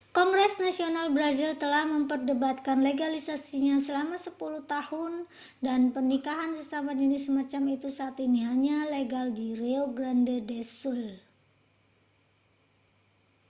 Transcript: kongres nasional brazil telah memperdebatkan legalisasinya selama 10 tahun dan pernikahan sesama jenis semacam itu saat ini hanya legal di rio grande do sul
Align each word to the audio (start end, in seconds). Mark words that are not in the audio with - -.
kongres 0.17 0.53
nasional 0.63 1.07
brazil 1.15 1.51
telah 1.63 1.83
memperdebatkan 1.93 2.77
legalisasinya 2.87 3.75
selama 3.85 4.15
10 4.25 4.65
tahun 4.73 5.11
dan 5.65 5.81
pernikahan 5.95 6.51
sesama 6.59 6.91
jenis 7.01 7.21
semacam 7.29 7.61
itu 7.77 7.85
saat 7.97 8.15
ini 8.27 8.39
hanya 8.49 8.77
legal 8.95 9.25
di 9.39 9.47
rio 9.61 9.83
grande 9.97 10.37
do 10.49 10.61
sul 10.79 11.01